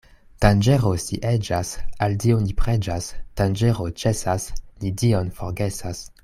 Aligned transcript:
Danĝero 0.43 0.93
sieĝas, 1.01 1.73
al 2.05 2.15
Dio 2.23 2.39
ni 2.45 2.55
preĝas; 2.63 3.11
danĝero 3.43 3.87
ĉesas, 4.05 4.49
ni 4.83 4.95
Dion 5.03 5.31
forgesas. 5.43 6.03